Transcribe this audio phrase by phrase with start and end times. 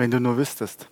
[0.00, 0.88] Wenn du nur wüsstest.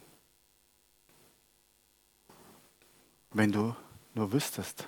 [3.30, 3.74] Wenn du
[4.12, 4.86] nur wüsstest.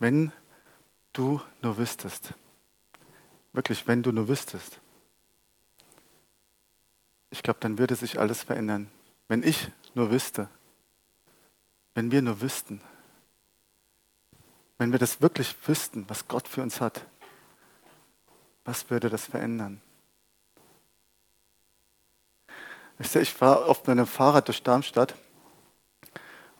[0.00, 0.32] Wenn
[1.12, 2.34] du nur wüsstest.
[3.52, 4.80] Wirklich, wenn du nur wüsstest.
[7.30, 8.90] Ich glaube, dann würde sich alles verändern.
[9.28, 10.48] Wenn ich nur wüsste.
[11.94, 12.80] Wenn wir nur wüssten.
[14.76, 17.06] Wenn wir das wirklich wüssten, was Gott für uns hat.
[18.64, 19.80] Was würde das verändern?
[23.02, 25.14] Ich fahre oft mit einem Fahrrad durch Darmstadt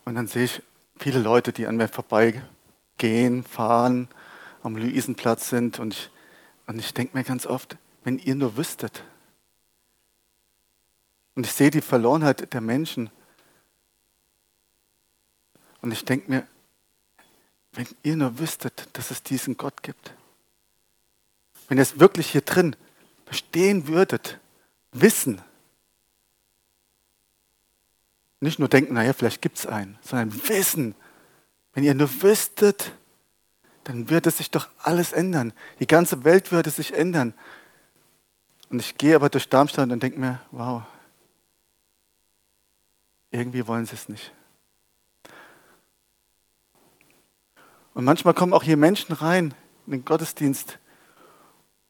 [0.06, 0.62] und dann sehe ich
[0.98, 4.08] viele Leute, die an mir vorbeigehen, fahren,
[4.62, 5.78] am Luisenplatz sind.
[5.78, 6.10] Und ich,
[6.66, 9.04] und ich denke mir ganz oft, wenn ihr nur wüsstet.
[11.34, 13.10] Und ich sehe die Verlorenheit der Menschen.
[15.82, 16.46] Und ich denke mir,
[17.72, 20.14] wenn ihr nur wüsstet, dass es diesen Gott gibt.
[21.68, 22.74] Wenn ihr es wirklich hier drin
[23.27, 24.38] verstehen würdet,
[24.92, 25.41] wissen,
[28.41, 30.94] nicht nur denken, naja, vielleicht gibt es einen, sondern wissen,
[31.74, 32.92] wenn ihr nur wüsstet,
[33.84, 35.52] dann würde sich doch alles ändern.
[35.78, 37.34] Die ganze Welt würde sich ändern.
[38.70, 40.82] Und ich gehe aber durch Darmstadt und denke mir, wow,
[43.30, 44.32] irgendwie wollen sie es nicht.
[47.94, 49.54] Und manchmal kommen auch hier Menschen rein
[49.86, 50.78] in den Gottesdienst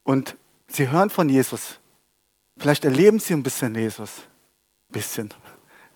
[0.03, 0.37] und
[0.69, 1.79] sie hören von Jesus.
[2.57, 4.11] Vielleicht erleben sie ein bisschen Jesus.
[4.89, 5.35] Ein bisschen.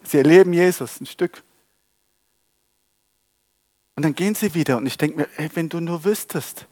[0.04, 1.42] Sie erleben Jesus ein Stück.
[3.96, 6.66] Und dann gehen sie wieder und ich denke mir, ey, wenn du nur wüsstest,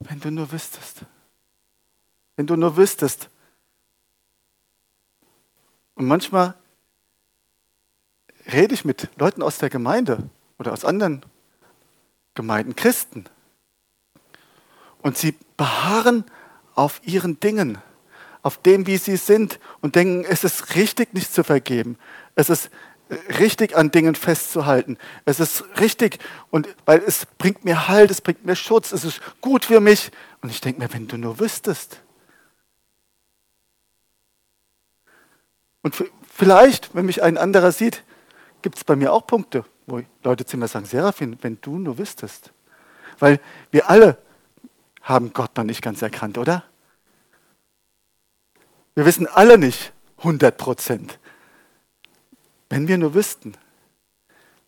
[0.00, 1.02] wenn du nur wüsstest,
[2.36, 3.28] wenn du nur wüsstest.
[5.94, 6.54] Und manchmal
[8.50, 11.24] rede ich mit Leuten aus der Gemeinde oder aus anderen
[12.34, 13.26] Gemeinden, Christen.
[15.02, 16.24] Und sie beharren
[16.74, 17.78] auf ihren Dingen
[18.42, 21.98] auf dem, wie sie sind und denken, es ist richtig, nicht zu vergeben.
[22.34, 22.70] Es ist
[23.38, 24.96] richtig, an Dingen festzuhalten.
[25.24, 26.18] Es ist richtig,
[26.50, 30.10] und weil es bringt mir Halt, es bringt mir Schutz, es ist gut für mich.
[30.42, 32.00] Und ich denke mir, wenn du nur wüsstest.
[35.82, 35.94] Und
[36.32, 38.04] vielleicht, wenn mich ein anderer sieht,
[38.62, 41.98] gibt es bei mir auch Punkte, wo Leute zu mir sagen, Serafin, wenn du nur
[41.98, 42.52] wüsstest.
[43.18, 43.40] Weil
[43.70, 44.18] wir alle
[45.02, 46.64] haben Gott noch nicht ganz erkannt, oder?
[48.94, 51.18] Wir wissen alle nicht 100 Prozent.
[52.68, 53.56] Wenn wir nur wüssten,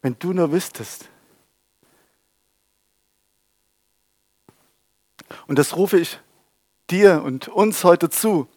[0.00, 1.08] wenn du nur wüsstest.
[5.46, 6.18] Und das rufe ich
[6.90, 8.48] dir und uns heute zu.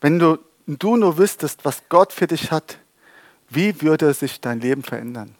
[0.00, 2.78] Wenn du, du nur wüsstest, was Gott für dich hat,
[3.48, 5.34] wie würde sich dein Leben verändern?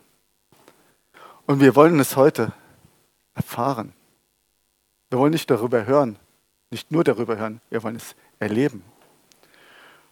[1.46, 2.52] Und wir wollen es heute
[3.34, 3.92] erfahren.
[5.08, 6.18] Wir wollen nicht darüber hören,
[6.70, 8.82] nicht nur darüber hören, wir wollen es erleben.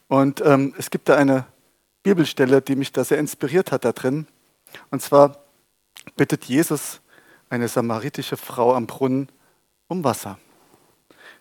[0.07, 1.47] Und ähm, es gibt da eine
[2.03, 4.27] Bibelstelle, die mich da sehr inspiriert hat da drin.
[4.91, 5.43] Und zwar
[6.17, 7.01] bittet Jesus
[7.51, 9.29] eine samaritische Frau am Brunnen
[9.89, 10.39] um Wasser.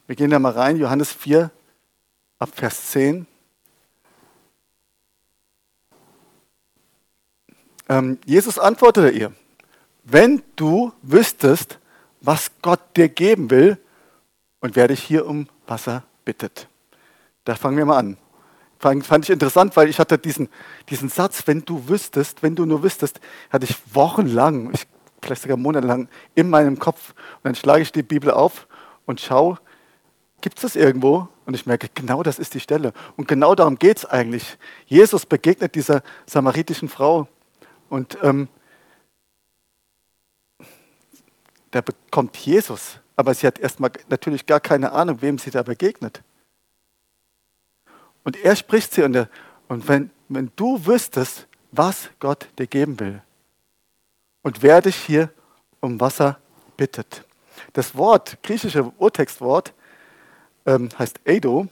[0.08, 1.52] Wir gehen da mal rein, Johannes 4,
[2.40, 3.28] ab Vers 10.
[7.90, 9.34] Ähm, Jesus antwortete ihr,
[10.04, 11.80] wenn du wüsstest,
[12.22, 13.78] was Gott dir geben will
[14.60, 16.68] und wer dich hier um Wasser bittet.
[17.48, 18.18] Da fangen wir mal an.
[18.78, 20.50] Fand ich interessant, weil ich hatte diesen,
[20.90, 24.86] diesen Satz, wenn du wüsstest, wenn du nur wüsstest, hatte ich wochenlang, ich,
[25.22, 27.12] vielleicht sogar monatelang in meinem Kopf.
[27.38, 28.68] Und dann schlage ich die Bibel auf
[29.06, 29.60] und schaue,
[30.42, 31.30] gibt es das irgendwo?
[31.46, 32.92] Und ich merke, genau das ist die Stelle.
[33.16, 34.58] Und genau darum geht es eigentlich.
[34.86, 37.30] Jesus begegnet dieser samaritischen Frau
[37.88, 38.50] und ähm,
[41.72, 46.22] da bekommt Jesus, aber sie hat erstmal natürlich gar keine Ahnung, wem sie da begegnet.
[48.28, 49.30] Und er spricht sie und, er,
[49.70, 53.22] und wenn, wenn du wüsstest, was Gott dir geben will
[54.42, 55.30] und wer dich hier
[55.80, 56.38] um Wasser
[56.76, 57.24] bittet.
[57.72, 59.74] Das Wort, griechische Urtextwort,
[60.66, 61.70] ähm, heißt Edo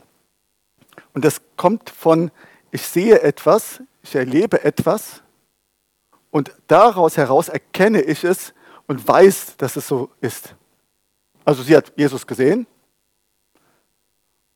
[1.13, 2.31] und das kommt von
[2.71, 5.23] ich sehe etwas, ich erlebe etwas
[6.31, 8.53] und daraus heraus erkenne ich es
[8.87, 10.55] und weiß, dass es so ist.
[11.43, 12.65] Also sie hat Jesus gesehen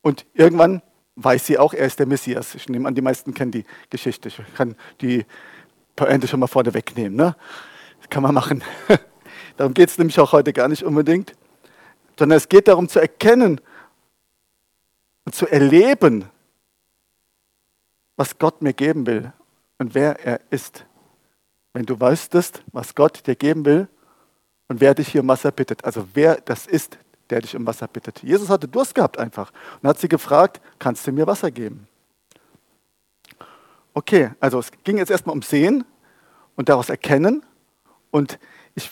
[0.01, 0.81] und irgendwann
[1.23, 2.55] weiß sie auch, er ist der Messias.
[2.55, 4.29] Ich nehme an, die meisten kennen die Geschichte.
[4.29, 5.25] Ich kann die
[5.95, 7.15] Pointe schon mal vorne wegnehmen.
[7.15, 7.35] Ne?
[7.99, 8.63] Das kann man machen.
[9.57, 11.33] darum geht es nämlich auch heute gar nicht unbedingt.
[12.17, 13.61] Sondern es geht darum zu erkennen
[15.25, 16.25] und zu erleben,
[18.15, 19.31] was Gott mir geben will
[19.77, 20.85] und wer er ist.
[21.73, 23.87] Wenn du weißtest, was Gott dir geben will
[24.67, 26.97] und wer dich hier Wasser bittet, also wer das ist,
[27.29, 28.21] der dich um Wasser bittet.
[28.23, 31.87] Jesus hatte Durst gehabt einfach und hat sie gefragt, kannst du mir Wasser geben?
[33.93, 35.85] Okay, also es ging jetzt erstmal um Sehen
[36.55, 37.43] und daraus erkennen.
[38.11, 38.39] Und
[38.75, 38.89] ich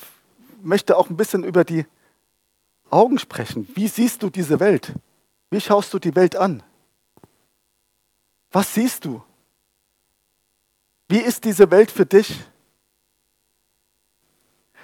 [0.62, 1.86] möchte auch ein bisschen über die
[2.90, 3.68] Augen sprechen.
[3.76, 4.94] Wie siehst du diese Welt?
[5.50, 6.64] Wie schaust du die Welt an?
[8.52, 9.24] Was siehst du?
[11.08, 12.44] Wie ist diese Welt für dich?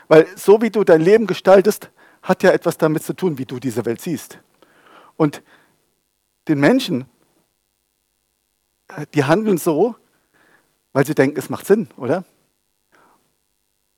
[0.07, 1.89] Weil so wie du dein Leben gestaltest,
[2.23, 4.39] hat ja etwas damit zu tun, wie du diese Welt siehst.
[5.17, 5.43] Und
[6.47, 7.05] den Menschen,
[9.13, 9.95] die handeln so,
[10.93, 12.23] weil sie denken, es macht Sinn, oder?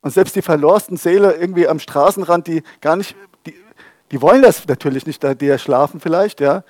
[0.01, 3.55] Und selbst die verlorsten Seele irgendwie am Straßenrand, die gar nicht, die,
[4.11, 6.63] die wollen das natürlich nicht, die ja schlafen vielleicht, ja.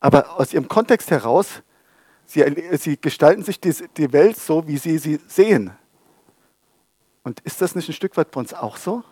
[0.00, 1.62] Aber aus ihrem Kontext heraus,
[2.26, 2.44] sie,
[2.78, 5.72] sie gestalten sich die, die Welt so, wie sie sie sehen.
[7.22, 9.04] Und ist das nicht ein Stück weit bei uns auch so?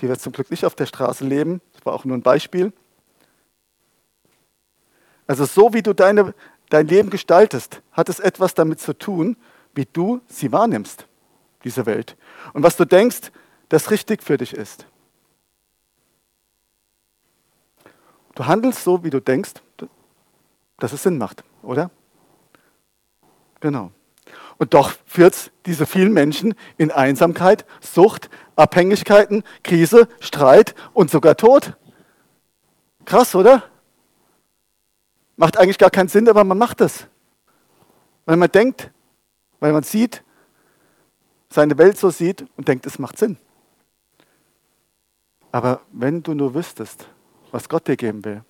[0.00, 2.72] Die wir zum Glück nicht auf der Straße leben, das war auch nur ein Beispiel.
[5.26, 6.34] Also so wie du deine,
[6.70, 9.36] dein Leben gestaltest, hat es etwas damit zu tun,
[9.74, 11.06] wie du sie wahrnimmst,
[11.64, 12.16] diese Welt.
[12.52, 13.32] Und was du denkst,
[13.68, 14.86] das richtig für dich ist.
[18.34, 19.54] Du handelst so, wie du denkst,
[20.78, 21.90] dass es Sinn macht, oder?
[23.60, 23.90] Genau.
[24.58, 31.36] Und doch führt es diese vielen Menschen in Einsamkeit, Sucht, Abhängigkeiten, Krise, Streit und sogar
[31.36, 31.76] Tod.
[33.04, 33.62] Krass, oder?
[35.36, 37.06] Macht eigentlich gar keinen Sinn, aber man macht es.
[38.26, 38.90] Weil man denkt,
[39.60, 40.24] weil man sieht,
[41.48, 43.38] seine Welt so sieht und denkt, es macht Sinn.
[45.52, 47.08] Aber wenn du nur wüsstest,
[47.52, 48.44] was Gott dir geben will,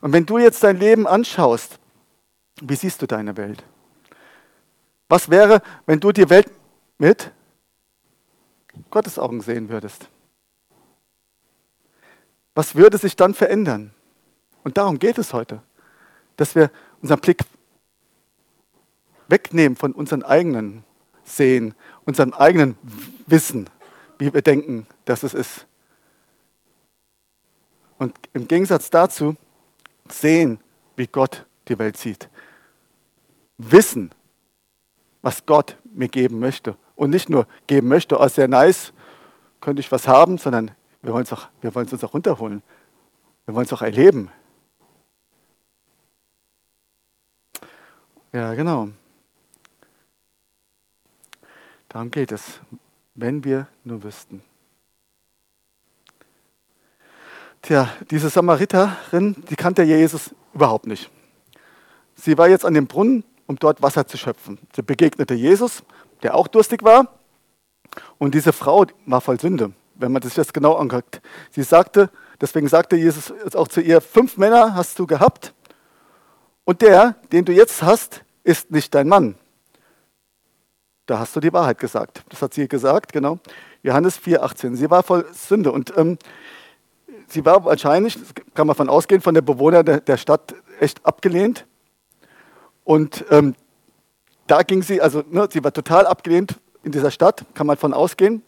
[0.00, 1.78] Und wenn du jetzt dein Leben anschaust,
[2.60, 3.62] wie siehst du deine Welt?
[5.08, 6.50] Was wäre, wenn du die Welt
[6.98, 7.32] mit
[8.90, 10.08] Gottes Augen sehen würdest?
[12.54, 13.92] Was würde sich dann verändern?
[14.64, 15.62] Und darum geht es heute,
[16.36, 16.70] dass wir
[17.00, 17.42] unseren Blick
[19.28, 20.84] wegnehmen von unserem eigenen
[21.24, 21.74] Sehen,
[22.04, 22.76] unserem eigenen
[23.26, 23.70] Wissen,
[24.18, 25.66] wie wir denken, dass es ist.
[27.98, 29.36] Und im Gegensatz dazu
[30.12, 30.58] sehen,
[30.96, 32.28] wie Gott die Welt sieht.
[33.58, 34.10] Wissen,
[35.22, 36.76] was Gott mir geben möchte.
[36.96, 38.92] Und nicht nur geben möchte, oh, sehr nice,
[39.60, 40.70] könnte ich was haben, sondern
[41.02, 42.62] wir wollen es uns auch runterholen.
[43.46, 44.30] Wir wollen es auch erleben.
[48.32, 48.90] Ja, genau.
[51.88, 52.60] Darum geht es,
[53.14, 54.42] wenn wir nur wüssten.
[57.62, 61.10] Tja, diese Samariterin, die kannte Jesus überhaupt nicht.
[62.14, 64.58] Sie war jetzt an dem Brunnen, um dort Wasser zu schöpfen.
[64.74, 65.82] Sie begegnete Jesus,
[66.22, 67.08] der auch durstig war.
[68.18, 71.20] Und diese Frau war voll Sünde, wenn man sich das genau anguckt.
[71.50, 72.10] Sie sagte,
[72.40, 75.52] deswegen sagte Jesus jetzt auch zu ihr, fünf Männer hast du gehabt
[76.64, 79.34] und der, den du jetzt hast, ist nicht dein Mann.
[81.06, 82.22] Da hast du die Wahrheit gesagt.
[82.28, 83.40] Das hat sie gesagt, genau.
[83.82, 84.76] Johannes 4,18.
[84.76, 85.72] Sie war voll Sünde.
[85.72, 86.18] Und ähm,
[87.30, 88.18] sie war wahrscheinlich,
[88.54, 91.66] kann man von ausgehen, von den Bewohnern der, der Stadt echt abgelehnt.
[92.84, 93.54] Und ähm,
[94.46, 97.94] da ging sie, also ne, sie war total abgelehnt in dieser Stadt, kann man von
[97.94, 98.42] ausgehen.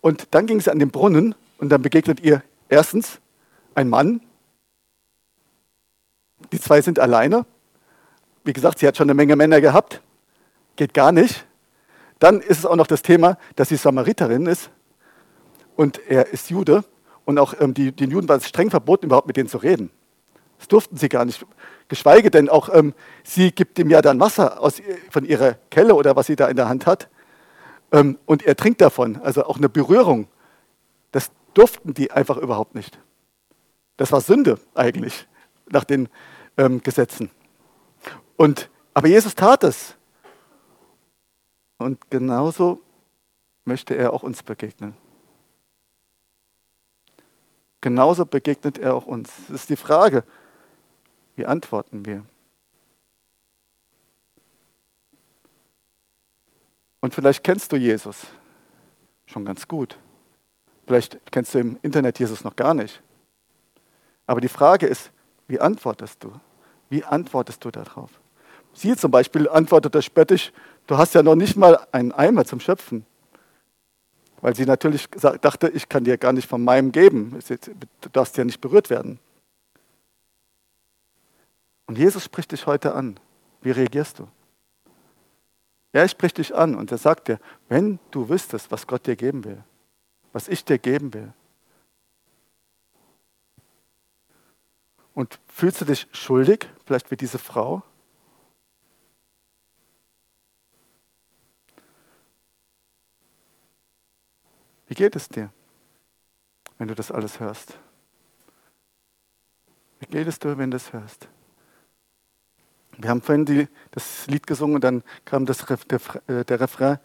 [0.00, 3.20] Und dann ging sie an den Brunnen und dann begegnet ihr erstens
[3.74, 4.20] ein Mann.
[6.52, 7.46] Die zwei sind alleine.
[8.44, 10.02] Wie gesagt, sie hat schon eine Menge Männer gehabt.
[10.76, 11.46] Geht gar nicht.
[12.18, 14.70] Dann ist es auch noch das Thema, dass sie Samariterin ist
[15.76, 16.84] und er ist Jude.
[17.28, 19.90] Und auch ähm, die, den Juden war es streng verboten, überhaupt mit denen zu reden.
[20.56, 21.44] Das durften sie gar nicht.
[21.88, 24.80] Geschweige denn auch, ähm, sie gibt ihm ja dann Wasser aus,
[25.10, 27.10] von ihrer Kelle oder was sie da in der Hand hat.
[27.92, 29.20] Ähm, und er trinkt davon.
[29.20, 30.28] Also auch eine Berührung.
[31.12, 32.98] Das durften die einfach überhaupt nicht.
[33.98, 35.28] Das war Sünde eigentlich
[35.68, 36.08] nach den
[36.56, 37.30] ähm, Gesetzen.
[38.38, 39.96] Und, aber Jesus tat es.
[41.76, 42.80] Und genauso
[43.66, 44.96] möchte er auch uns begegnen.
[47.80, 49.30] Genauso begegnet er auch uns.
[49.48, 50.24] Das ist die Frage,
[51.36, 52.24] wie antworten wir?
[57.00, 58.26] Und vielleicht kennst du Jesus
[59.26, 59.98] schon ganz gut.
[60.86, 63.02] Vielleicht kennst du im Internet Jesus noch gar nicht.
[64.26, 65.12] Aber die Frage ist,
[65.46, 66.32] wie antwortest du?
[66.88, 68.10] Wie antwortest du darauf?
[68.72, 70.52] Sie zum Beispiel antwortet er spöttisch,
[70.86, 73.06] du hast ja noch nicht mal einen Eimer zum Schöpfen.
[74.40, 77.38] Weil sie natürlich dachte, ich kann dir gar nicht von meinem geben.
[78.00, 79.18] Du darfst ja nicht berührt werden.
[81.86, 83.18] Und Jesus spricht dich heute an.
[83.62, 84.28] Wie reagierst du?
[85.92, 89.44] Er spricht dich an und er sagt dir, wenn du wüsstest, was Gott dir geben
[89.44, 89.64] will,
[90.32, 91.32] was ich dir geben will.
[95.14, 97.82] Und fühlst du dich schuldig, vielleicht wie diese Frau?
[104.88, 105.50] Wie geht es dir,
[106.78, 107.78] wenn du das alles hörst?
[110.00, 111.28] Wie geht es dir, wenn du das hörst?
[112.96, 116.98] Wir haben vorhin die, das Lied gesungen und dann kam das, der, äh, der Refrain,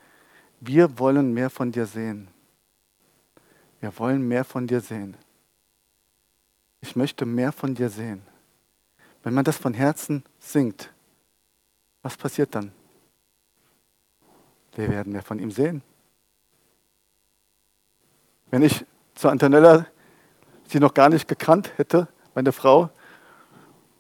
[0.60, 2.30] wir wollen mehr von dir sehen.
[3.80, 5.18] Wir wollen mehr von dir sehen.
[6.80, 8.24] Ich möchte mehr von dir sehen.
[9.24, 10.92] Wenn man das von Herzen singt,
[12.02, 12.72] was passiert dann?
[14.76, 15.84] Wir werden mehr von ihm sehen.
[18.54, 19.88] Wenn ich zu Antonella
[20.68, 22.92] sie noch gar nicht gekannt hätte, meine Frau,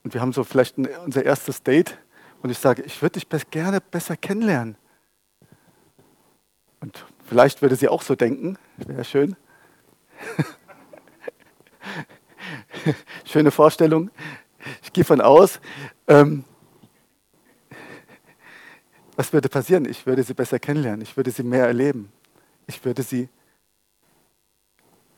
[0.03, 1.97] und wir haben so vielleicht ein, unser erstes Date,
[2.43, 4.77] und ich sage, ich würde dich gerne besser kennenlernen.
[6.81, 9.35] Und vielleicht würde sie auch so denken, wäre schön.
[13.25, 14.11] Schöne Vorstellung.
[14.83, 15.59] Ich gehe von aus.
[16.07, 16.43] Ähm,
[19.15, 19.85] was würde passieren?
[19.85, 21.01] Ich würde sie besser kennenlernen.
[21.01, 22.11] Ich würde sie mehr erleben.
[22.67, 23.29] Ich würde sie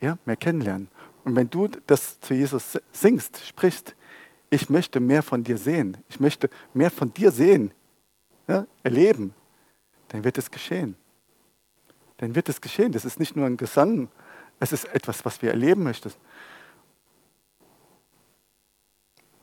[0.06, 0.88] ja, mehr kennenlernen.
[1.24, 3.96] Und wenn du das zu Jesus singst, sprichst,
[4.52, 7.72] ich möchte mehr von dir sehen, ich möchte mehr von dir sehen,
[8.48, 9.34] ja, erleben,
[10.10, 10.96] dann wird es geschehen.
[12.18, 12.92] Dann wird es geschehen.
[12.92, 14.08] Das ist nicht nur ein Gesang,
[14.60, 16.12] es ist etwas, was wir erleben möchten.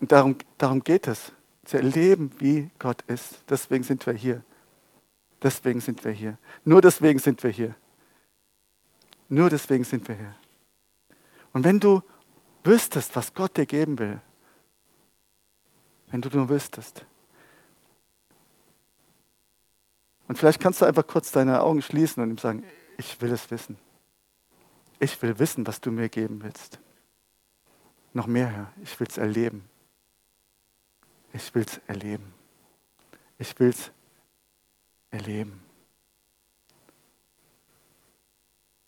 [0.01, 1.33] Und darum, darum geht es,
[1.65, 3.43] zu erleben, wie Gott ist.
[3.49, 4.43] Deswegen sind wir hier.
[5.43, 6.39] Deswegen sind wir hier.
[6.65, 7.75] Nur deswegen sind wir hier.
[9.29, 10.35] Nur deswegen sind wir hier.
[11.53, 12.03] Und wenn du
[12.65, 14.21] wüsstest, was Gott dir geben will,
[16.11, 17.05] wenn du nur wüsstest.
[20.29, 22.65] Und vielleicht kannst du einfach kurz deine Augen schließen und ihm sagen,
[22.97, 23.77] ich will es wissen.
[24.99, 26.79] Ich will wissen, was du mir geben willst.
[28.13, 29.69] Noch mehr, Herr, ich will es erleben.
[31.33, 32.33] Ich will es erleben.
[33.39, 33.91] Ich will es
[35.11, 35.63] erleben.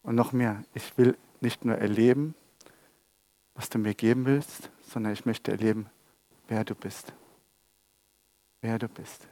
[0.02, 2.34] Und noch mehr, ich will nicht nur erleben,
[3.54, 5.86] was du mir geben willst, sondern ich möchte erleben,
[6.48, 7.12] wer du bist.
[8.60, 9.26] Wer du bist.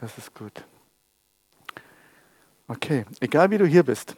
[0.00, 0.64] Das ist gut.
[2.68, 4.16] Okay, egal wie du hier bist,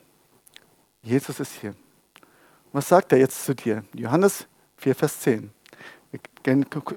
[1.02, 1.74] Jesus ist hier.
[2.72, 3.84] Was sagt er jetzt zu dir?
[3.94, 5.50] Johannes 4, Vers 10.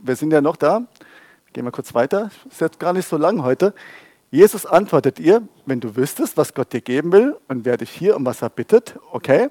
[0.01, 0.86] Wir sind ja noch da.
[1.53, 2.31] Gehen wir kurz weiter.
[2.50, 3.74] Ist jetzt gar nicht so lang heute.
[4.32, 8.16] Jesus antwortet ihr, wenn du wüsstest, was Gott dir geben will und wer dich hier
[8.16, 9.50] um Wasser bittet, okay,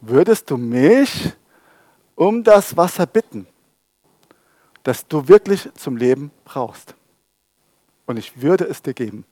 [0.00, 1.32] würdest du mich
[2.14, 3.48] um das Wasser bitten,
[4.84, 6.94] das du wirklich zum Leben brauchst.
[8.06, 9.24] Und ich würde es dir geben.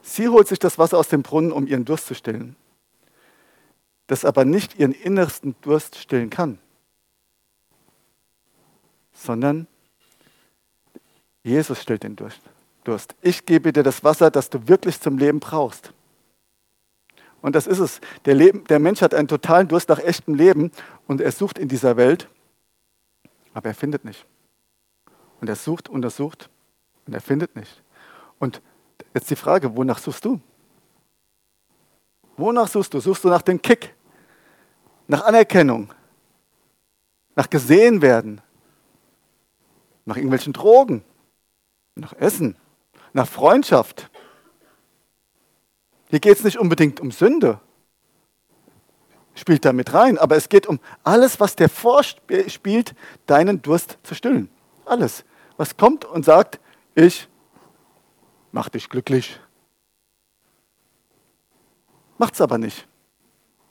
[0.00, 2.54] Sie holt sich das Wasser aus dem Brunnen, um ihren Durst zu stillen,
[4.06, 6.60] das aber nicht ihren innersten Durst stillen kann,
[9.12, 9.66] sondern
[11.46, 13.14] Jesus stillt den Durst.
[13.22, 15.92] Ich gebe dir das Wasser, das du wirklich zum Leben brauchst.
[17.40, 18.00] Und das ist es.
[18.24, 20.72] Der, Leben, der Mensch hat einen totalen Durst nach echtem Leben
[21.06, 22.28] und er sucht in dieser Welt,
[23.54, 24.26] aber er findet nicht.
[25.40, 26.50] Und er sucht und er sucht
[27.06, 27.80] und er findet nicht.
[28.40, 28.60] Und
[29.14, 30.40] jetzt die Frage, wonach suchst du?
[32.36, 32.98] Wonach suchst du?
[32.98, 33.94] Suchst du nach dem Kick?
[35.06, 35.92] Nach Anerkennung?
[37.36, 38.40] Nach gesehen werden?
[40.04, 41.04] Nach irgendwelchen Drogen?
[41.96, 42.56] Nach Essen,
[43.12, 44.10] nach Freundschaft.
[46.08, 47.60] Hier geht es nicht unbedingt um Sünde,
[49.34, 52.94] spielt da mit rein, aber es geht um alles, was dir vorspielt,
[53.26, 54.48] deinen Durst zu stillen.
[54.84, 55.24] Alles,
[55.56, 56.60] was kommt und sagt,
[56.94, 57.28] ich
[58.52, 59.40] mach dich glücklich.
[62.18, 62.86] Macht's aber nicht.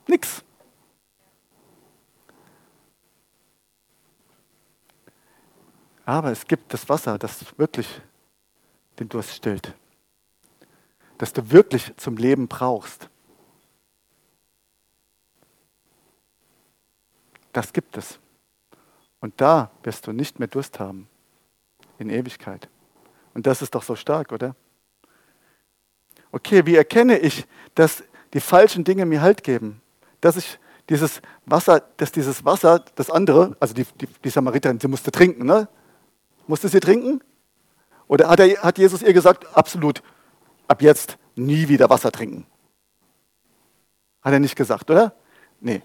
[0.07, 0.43] Nix.
[6.05, 7.87] Aber es gibt das Wasser, das wirklich
[8.99, 9.73] den Durst stillt.
[11.17, 13.09] Das du wirklich zum Leben brauchst.
[17.53, 18.19] Das gibt es.
[19.21, 21.07] Und da wirst du nicht mehr Durst haben.
[21.97, 22.67] In Ewigkeit.
[23.33, 24.55] Und das ist doch so stark, oder?
[26.31, 29.81] Okay, wie erkenne ich, dass die falschen Dinge mir Halt geben?
[30.19, 30.59] Dass ich
[30.89, 35.45] dieses Wasser, dass dieses Wasser, das andere, also die, die, die Samariterin, sie musste trinken,
[35.45, 35.67] ne?
[36.47, 37.23] Musste sie trinken?
[38.07, 40.01] Oder hat, er, hat Jesus ihr gesagt, absolut,
[40.67, 42.45] ab jetzt nie wieder Wasser trinken?
[44.21, 45.13] Hat er nicht gesagt, oder?
[45.59, 45.81] Nee.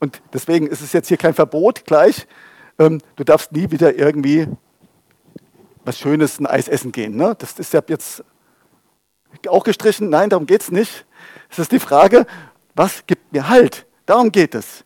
[0.00, 2.26] Und deswegen ist es jetzt hier kein Verbot gleich.
[2.78, 4.48] Ähm, du darfst nie wieder irgendwie
[5.84, 7.16] was Schönes, ein Eis essen gehen.
[7.16, 7.34] Ne?
[7.38, 8.24] Das ist ja jetzt
[9.48, 10.08] auch gestrichen.
[10.08, 11.06] Nein, darum geht es nicht.
[11.50, 12.26] Es ist die Frage,
[12.74, 13.86] was gibt mir Halt?
[14.06, 14.84] Darum geht es.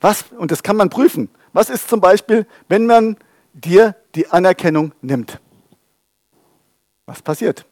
[0.00, 1.28] Was, und das kann man prüfen.
[1.52, 3.16] Was ist zum Beispiel, wenn man
[3.52, 5.40] dir die Anerkennung nimmt?
[7.06, 7.66] Was passiert?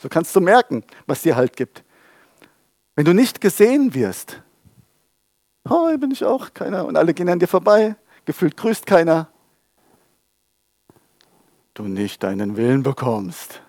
[0.00, 1.84] So kannst du merken, was dir Halt gibt.
[2.96, 4.40] Wenn du nicht gesehen wirst,
[5.68, 9.28] oh, bin ich auch, keiner, und alle gehen an dir vorbei, gefühlt grüßt keiner,
[11.74, 13.60] du nicht deinen Willen bekommst.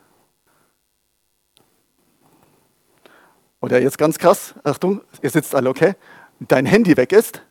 [3.61, 5.95] Oder jetzt ganz krass, Achtung, ihr sitzt alle, okay?
[6.39, 7.41] Dein Handy weg ist.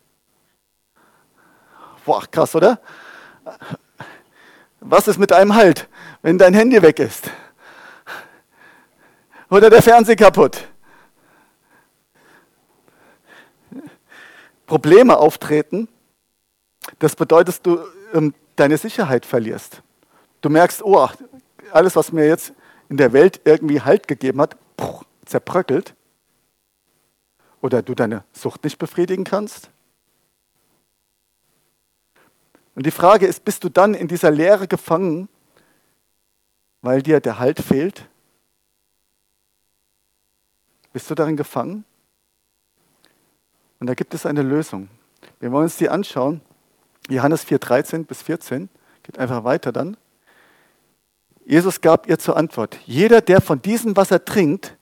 [2.05, 2.81] Boah, krass, oder?
[4.87, 5.89] Was ist mit deinem Halt,
[6.21, 7.31] wenn dein Handy weg ist?
[9.49, 10.69] Oder der Fernseher kaputt?
[14.67, 15.89] Probleme auftreten,
[16.99, 17.79] das bedeutet, du
[18.13, 19.83] ähm, deine Sicherheit verlierst.
[20.43, 21.09] Du merkst, oh,
[21.73, 22.53] alles, was mir jetzt
[22.91, 24.57] in der Welt irgendwie Halt gegeben hat,
[25.25, 25.95] zerbröckelt.
[27.63, 29.71] Oder du deine Sucht nicht befriedigen kannst.
[32.75, 35.29] Und die Frage ist, bist du dann in dieser Leere gefangen,
[36.83, 38.09] weil dir der Halt fehlt?
[40.93, 41.85] Bist du darin gefangen?
[43.81, 44.89] Und da gibt es eine Lösung.
[45.41, 46.41] Wir wollen uns die anschauen.
[47.09, 48.69] Johannes 4, 13 bis 14.
[49.03, 49.97] Geht einfach weiter dann.
[51.45, 54.77] Jesus gab ihr zur Antwort, jeder, der von diesem Wasser trinkt,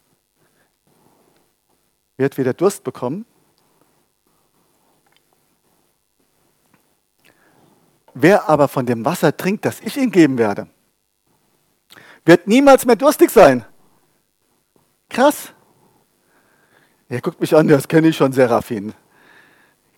[2.16, 3.26] wird wieder Durst bekommen.
[8.14, 10.68] Wer aber von dem Wasser trinkt, das ich ihm geben werde,
[12.24, 13.64] wird niemals mehr durstig sein.
[15.08, 15.52] Krass.
[17.08, 18.94] Er guckt mich an, das kenne ich schon, Seraphin.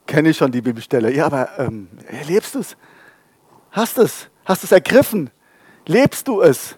[0.06, 1.12] Kenne ich schon die Bibelstelle.
[1.12, 2.76] Ja, aber ähm, erlebst du es?
[3.70, 4.28] Hast es?
[4.44, 5.30] Hast du es ergriffen?
[5.86, 6.76] Lebst du es?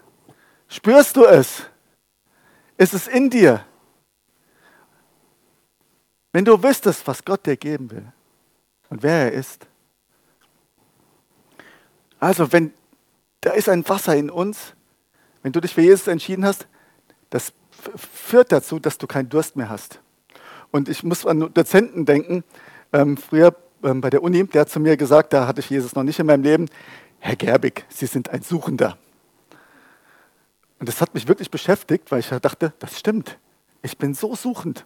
[0.68, 1.68] Spürst du es?
[2.76, 3.64] Ist es in dir?
[6.32, 8.12] Wenn du wüsstest, was Gott dir geben will
[8.90, 9.66] und wer er ist.
[12.26, 12.72] Also, wenn
[13.42, 14.74] da ist ein Wasser in uns,
[15.44, 16.66] wenn du dich für Jesus entschieden hast,
[17.30, 17.52] das
[17.94, 20.00] führt dazu, dass du keinen Durst mehr hast.
[20.72, 22.42] Und ich muss an Dozenten denken,
[22.92, 25.94] ähm, früher ähm, bei der Uni, der hat zu mir gesagt, da hatte ich Jesus
[25.94, 26.68] noch nicht in meinem Leben,
[27.20, 28.98] Herr Gerbig, Sie sind ein Suchender.
[30.80, 33.38] Und das hat mich wirklich beschäftigt, weil ich dachte, das stimmt.
[33.82, 34.84] Ich bin so suchend.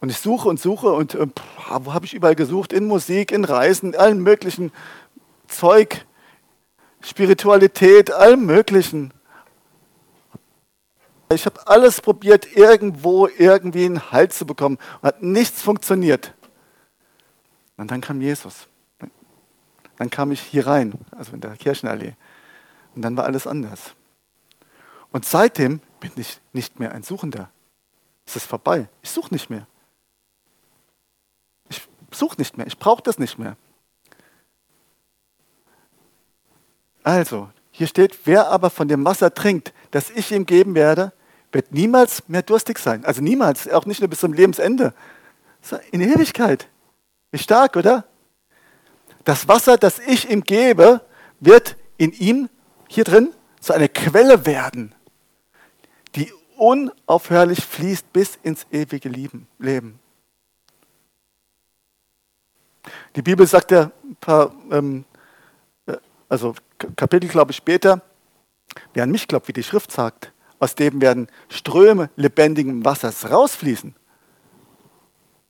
[0.00, 1.28] Und ich suche und suche und äh,
[1.78, 2.72] wo habe ich überall gesucht?
[2.72, 4.72] In Musik, in Reisen, allen möglichen
[5.46, 6.04] Zeug,
[7.04, 9.12] Spiritualität, allem möglichen.
[11.32, 14.78] Ich habe alles probiert, irgendwo irgendwie einen Halt zu bekommen.
[15.00, 16.32] Und hat nichts funktioniert.
[17.76, 18.68] Und dann kam Jesus.
[19.96, 22.14] Dann kam ich hier rein, also in der Kirchenallee.
[22.94, 23.94] Und dann war alles anders.
[25.12, 27.50] Und seitdem bin ich nicht mehr ein Suchender.
[28.26, 28.88] Es ist vorbei.
[29.02, 29.66] Ich suche nicht mehr.
[31.68, 32.66] Ich suche nicht mehr.
[32.66, 33.56] Ich brauche das nicht mehr.
[37.04, 41.12] Also, hier steht, wer aber von dem Wasser trinkt, das ich ihm geben werde,
[41.52, 43.04] wird niemals mehr durstig sein.
[43.04, 44.92] Also niemals, auch nicht nur bis zum Lebensende.
[45.92, 46.68] In Ewigkeit.
[47.30, 48.04] Wie stark, oder?
[49.24, 51.00] Das Wasser, das ich ihm gebe,
[51.40, 52.48] wird in ihm
[52.88, 54.94] hier drin zu einer Quelle werden,
[56.16, 59.98] die unaufhörlich fließt bis ins ewige Leben.
[63.16, 65.04] Die Bibel sagt ja ein paar, ähm,
[65.86, 65.96] äh,
[66.28, 68.02] also Kapitel, glaube ich, später,
[68.92, 73.94] wer an mich glaubt, wie die Schrift sagt, aus dem werden Ströme lebendigen Wassers rausfließen.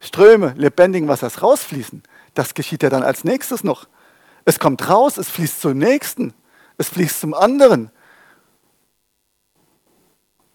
[0.01, 2.03] Ströme lebendigen Wassers rausfließen.
[2.35, 3.89] Das geschieht ja dann als nächstes noch.
[4.45, 6.35] Es kommt raus, es fließt zum nächsten,
[6.77, 7.91] es fließt zum anderen.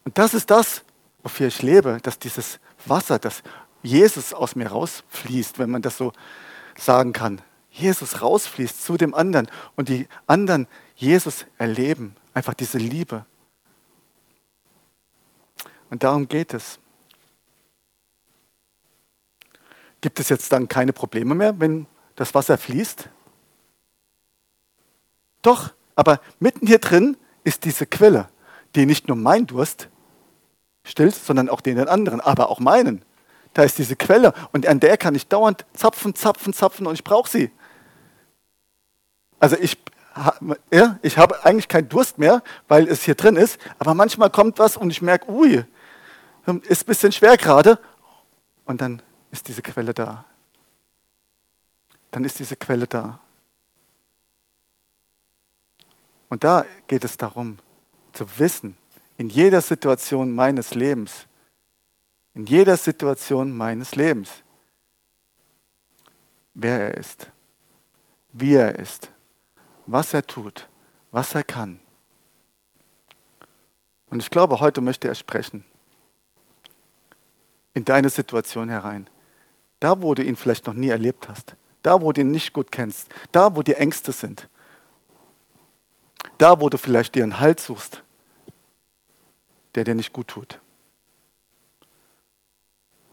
[0.06, 0.84] Und das ist das,
[1.24, 3.42] wofür ich lebe, dass dieses Wasser, das
[3.82, 6.14] Jesus aus mir rausfließt, wenn man das so
[6.78, 7.42] sagen kann.
[7.80, 12.16] Jesus rausfließt zu dem anderen und die anderen Jesus erleben.
[12.34, 13.26] Einfach diese Liebe.
[15.90, 16.80] Und darum geht es.
[20.02, 23.10] Gibt es jetzt dann keine Probleme mehr, wenn das Wasser fließt?
[25.42, 28.30] Doch, aber mitten hier drin ist diese Quelle,
[28.76, 29.90] die nicht nur mein Durst
[30.84, 33.04] stillt, sondern auch den der anderen, aber auch meinen.
[33.54, 37.04] Da ist diese Quelle und an der kann ich dauernd zapfen, zapfen, zapfen und ich
[37.04, 37.52] brauche sie.
[39.40, 39.78] Also ich,
[40.72, 44.60] ja, ich habe eigentlich keinen Durst mehr, weil es hier drin ist, aber manchmal kommt
[44.60, 45.64] was und ich merke, ui,
[46.68, 47.80] ist ein bisschen schwer gerade
[48.66, 50.26] und dann ist diese Quelle da.
[52.12, 53.20] Dann ist diese Quelle da.
[56.30, 57.60] Und da geht es darum,
[58.14, 58.78] zu wissen,
[59.18, 61.26] in jeder Situation meines Lebens,
[62.34, 64.30] in jeder Situation meines Lebens,
[66.54, 67.30] wer er ist,
[68.32, 69.12] wie er ist,
[69.92, 70.68] was er tut,
[71.12, 71.80] was er kann.
[74.10, 75.64] Und ich glaube, heute möchte er sprechen
[77.74, 79.10] in deine Situation herein.
[79.80, 81.56] Da, wo du ihn vielleicht noch nie erlebt hast.
[81.82, 83.10] Da, wo du ihn nicht gut kennst.
[83.32, 84.50] Da, wo die Ängste sind.
[86.38, 88.04] Da, wo du vielleicht dir einen Halt suchst,
[89.76, 90.60] der dir nicht gut tut.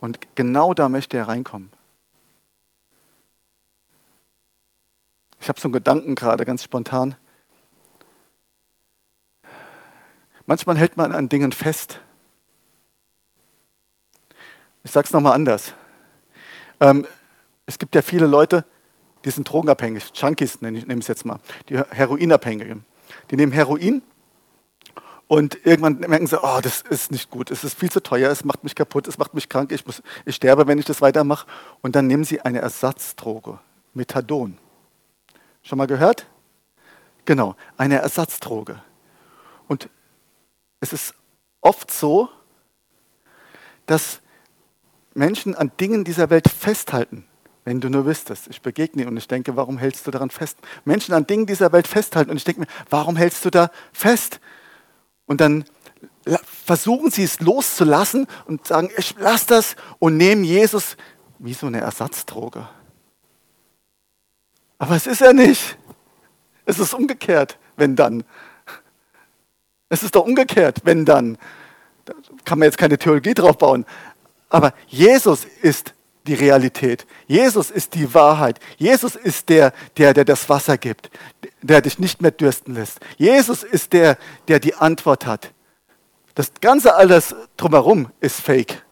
[0.01, 1.71] Und genau da möchte er reinkommen.
[5.41, 7.17] Ich habe so einen Gedanken gerade, ganz spontan.
[10.47, 12.01] Manchmal hält man an Dingen fest.
[14.85, 15.75] Ich sage es nochmal anders.
[16.81, 17.07] Ähm,
[17.67, 18.65] es gibt ja viele Leute,
[19.25, 22.79] die sind drogenabhängig, Junkies nenne ich es jetzt mal, die Heroinabhängige.
[23.31, 24.03] Die nehmen Heroin
[25.29, 28.45] und irgendwann merken sie, oh, das ist nicht gut, es ist viel zu teuer, es
[28.45, 31.47] macht mich kaputt, es macht mich krank, ich, muss, ich sterbe, wenn ich das weitermache.
[31.83, 33.59] Und dann nehmen sie eine Ersatzdroge,
[33.95, 34.59] Methadon.
[35.67, 36.27] Schon mal gehört?
[37.25, 38.81] Genau, eine Ersatzdroge.
[39.67, 39.89] Und
[40.79, 41.13] es ist
[41.61, 42.29] oft so,
[43.87, 44.21] dass
[45.15, 47.25] Menschen an Dingen dieser Welt festhalten.
[47.65, 50.57] Wenn du nur wüsstest, ich begegne und ich denke, warum hältst du daran fest?
[50.85, 54.39] Menschen an Dingen dieser Welt festhalten und ich denke mir, warum hältst du da fest?
[55.27, 55.65] Und dann
[56.45, 60.97] versuchen sie es loszulassen und sagen, ich lass das und nehmen Jesus
[61.41, 62.69] wie so eine Ersatzdroge.
[64.79, 65.79] Aber es ist er nicht.
[66.65, 68.25] Es ist umgekehrt, wenn dann.
[69.89, 71.39] Es ist doch umgekehrt, wenn dann.
[72.05, 73.87] Da kann man jetzt keine Theologie drauf bauen.
[74.49, 75.95] Aber Jesus ist
[76.27, 77.07] die Realität.
[77.27, 78.59] Jesus ist die Wahrheit.
[78.77, 81.11] Jesus ist der, der, der das Wasser gibt,
[81.63, 82.99] der dich nicht mehr dürsten lässt.
[83.17, 85.53] Jesus ist der, der die Antwort hat.
[86.35, 88.85] Das ganze alles drumherum ist fake.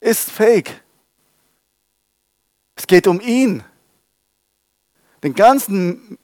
[0.00, 0.82] Ist fake.
[2.76, 3.64] Es geht um ihn.
[5.22, 6.18] Den ganzen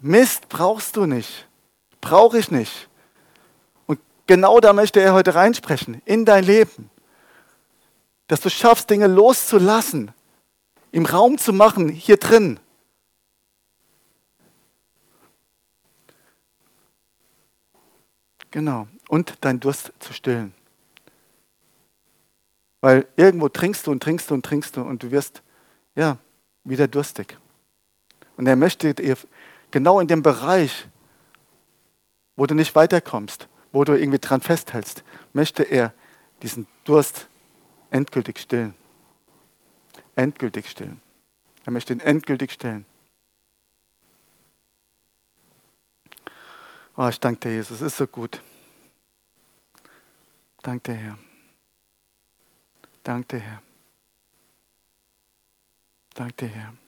[0.00, 1.48] Mist brauchst du nicht.
[2.00, 2.88] Brauche ich nicht.
[3.86, 6.90] Und genau da möchte er heute reinsprechen, in dein Leben.
[8.26, 10.12] Dass du schaffst, Dinge loszulassen,
[10.92, 12.58] im Raum zu machen, hier drin.
[18.50, 18.86] Genau.
[19.08, 20.54] Und dein Durst zu stillen.
[22.80, 25.42] Weil irgendwo trinkst du und trinkst du und trinkst du und du wirst,
[25.94, 26.18] ja,
[26.62, 27.38] wieder durstig.
[28.36, 29.16] Und er möchte dir
[29.70, 30.88] genau in dem Bereich,
[32.36, 35.92] wo du nicht weiterkommst, wo du irgendwie dran festhältst, möchte er
[36.42, 37.28] diesen Durst
[37.90, 38.74] endgültig stillen.
[40.16, 41.00] Endgültig stillen.
[41.64, 42.84] Er möchte ihn endgültig stillen.
[46.96, 47.80] Oh, ich danke dir, Jesus.
[47.80, 48.40] Es ist so gut.
[50.62, 51.18] Danke dir, Herr.
[53.02, 53.62] Danke dir, Herr.
[56.14, 56.83] Danke dir, Herr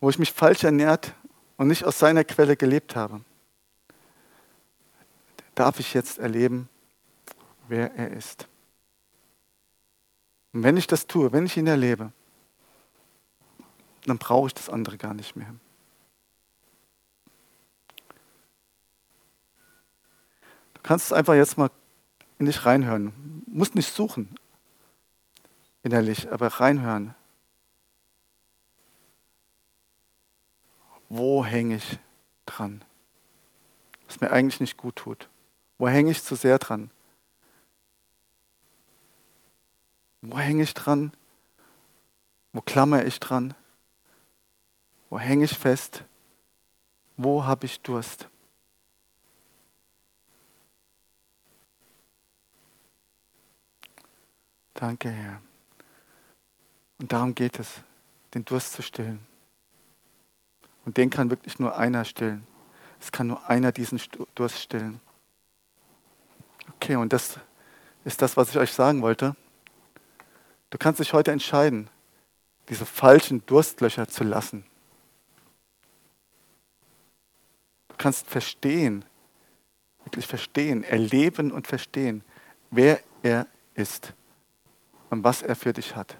[0.00, 1.14] wo ich mich falsch ernährt
[1.56, 3.20] und nicht aus seiner Quelle gelebt habe,
[5.54, 6.68] darf ich jetzt erleben,
[7.68, 8.46] wer er ist.
[10.52, 12.12] Und wenn ich das tue, wenn ich ihn erlebe,
[14.06, 15.54] dann brauche ich das andere gar nicht mehr.
[20.74, 21.70] Du kannst einfach jetzt mal
[22.38, 23.12] in dich reinhören.
[23.46, 24.34] Du musst nicht suchen
[25.82, 27.14] innerlich, aber reinhören.
[31.08, 31.98] Wo hänge ich
[32.46, 32.84] dran?
[34.06, 35.28] Was mir eigentlich nicht gut tut.
[35.78, 36.90] Wo hänge ich zu sehr dran?
[40.22, 41.12] Wo hänge ich dran?
[42.52, 43.54] Wo klammer ich dran?
[45.10, 46.04] Wo hänge ich fest?
[47.16, 48.28] Wo habe ich Durst?
[54.74, 55.42] Danke, Herr.
[57.00, 57.80] Und darum geht es,
[58.34, 59.26] den Durst zu stillen.
[60.88, 62.46] Und den kann wirklich nur einer stillen.
[62.98, 64.00] Es kann nur einer diesen
[64.34, 65.02] Durst stillen.
[66.76, 67.38] Okay, und das
[68.06, 69.36] ist das, was ich euch sagen wollte.
[70.70, 71.90] Du kannst dich heute entscheiden,
[72.70, 74.64] diese falschen Durstlöcher zu lassen.
[77.88, 79.04] Du kannst verstehen,
[80.04, 82.24] wirklich verstehen, erleben und verstehen,
[82.70, 84.14] wer er ist
[85.10, 86.16] und was er für dich hat.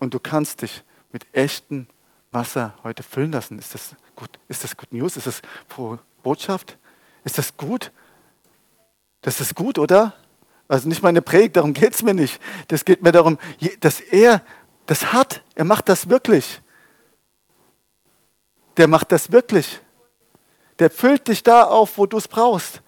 [0.00, 0.82] Und du kannst dich
[1.12, 1.86] mit echten
[2.30, 3.58] Wasser heute füllen lassen.
[3.58, 4.38] Ist das gut?
[4.48, 5.16] Ist das Good News?
[5.16, 6.76] Ist das frohe Botschaft?
[7.24, 7.92] Ist das gut?
[9.22, 10.14] Das ist gut, oder?
[10.68, 12.40] Also nicht meine Predigt, darum geht es mir nicht.
[12.68, 13.38] Das geht mir darum,
[13.80, 14.42] dass er
[14.86, 15.42] das hat.
[15.54, 16.60] Er macht das wirklich.
[18.76, 19.80] Der macht das wirklich.
[20.78, 22.82] Der füllt dich da auf, wo du es brauchst.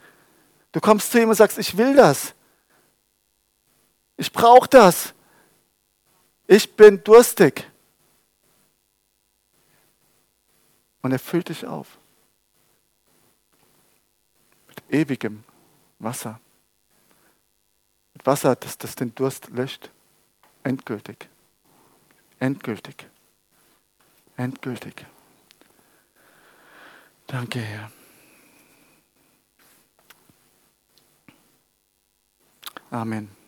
[0.72, 2.34] Du kommst zu ihm und sagst, ich will das.
[4.16, 5.14] Ich brauche das.
[6.46, 7.68] Ich bin durstig.
[11.02, 11.98] Und er füllt dich auf.
[14.68, 15.44] Mit ewigem
[15.98, 16.40] Wasser.
[18.14, 19.90] Mit Wasser, das, das den Durst löscht.
[20.62, 21.28] Endgültig.
[22.38, 23.06] Endgültig.
[24.36, 25.06] Endgültig.
[27.26, 27.90] Danke, Herr.
[32.90, 33.39] Amen.